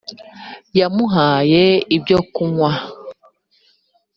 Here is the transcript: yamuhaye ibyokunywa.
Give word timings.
yamuhaye 0.79 1.63
ibyokunywa. 1.95 2.71